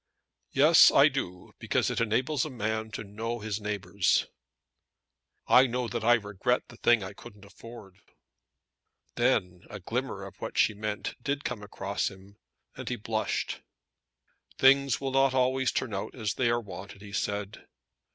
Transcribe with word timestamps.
"Yes 0.51 0.89
I 0.91 1.09
do, 1.09 1.51
because 1.59 1.91
it 1.91 2.01
enables 2.01 2.43
a 2.43 2.49
man 2.49 2.89
to 2.93 3.03
know 3.03 3.37
his 3.37 3.61
neighbours." 3.61 4.25
"I 5.45 5.67
know 5.67 5.87
that 5.87 6.03
I 6.03 6.15
regret 6.15 6.69
the 6.69 6.77
thing 6.77 7.03
I 7.03 7.13
couldn't 7.13 7.45
afford." 7.45 7.99
Then 9.13 9.61
a 9.69 9.79
glimmer 9.79 10.23
of 10.25 10.37
what 10.41 10.57
she 10.57 10.73
meant 10.73 11.13
did 11.21 11.43
come 11.43 11.61
across 11.61 12.09
him, 12.09 12.37
and 12.75 12.89
he 12.89 12.95
blushed. 12.95 13.61
"Things 14.57 14.99
will 14.99 15.11
not 15.11 15.35
always 15.35 15.71
turn 15.71 15.93
out 15.93 16.15
as 16.15 16.33
they 16.33 16.49
are 16.49 16.59
wanted," 16.59 17.03
he 17.03 17.13
said. 17.13 17.67